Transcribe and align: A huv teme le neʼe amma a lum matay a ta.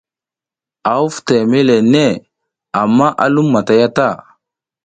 A 0.89 0.91
huv 0.99 1.13
teme 1.27 1.59
le 1.67 1.75
neʼe 1.93 2.13
amma 2.81 3.07
a 3.23 3.25
lum 3.33 3.47
matay 3.53 3.81
a 3.87 3.89
ta. 3.97 4.07